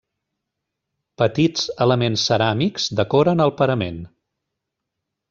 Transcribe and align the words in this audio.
Petits 1.21 1.67
elements 1.85 2.23
ceràmics 2.31 2.87
decoren 3.01 3.45
el 3.47 3.53
parament. 3.61 4.01